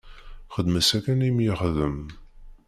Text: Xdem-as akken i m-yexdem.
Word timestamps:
Xdem-as 0.55 0.89
akken 0.97 1.25
i 1.27 1.29
m-yexdem. 1.31 1.97